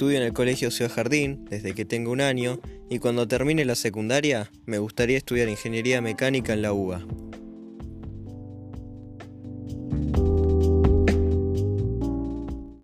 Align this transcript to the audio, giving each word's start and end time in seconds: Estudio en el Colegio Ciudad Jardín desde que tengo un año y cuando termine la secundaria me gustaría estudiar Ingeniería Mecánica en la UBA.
Estudio 0.00 0.16
en 0.16 0.24
el 0.24 0.32
Colegio 0.32 0.70
Ciudad 0.70 0.90
Jardín 0.90 1.44
desde 1.50 1.74
que 1.74 1.84
tengo 1.84 2.10
un 2.10 2.22
año 2.22 2.58
y 2.88 3.00
cuando 3.00 3.28
termine 3.28 3.66
la 3.66 3.74
secundaria 3.74 4.50
me 4.64 4.78
gustaría 4.78 5.18
estudiar 5.18 5.50
Ingeniería 5.50 6.00
Mecánica 6.00 6.54
en 6.54 6.62
la 6.62 6.72
UBA. 6.72 7.04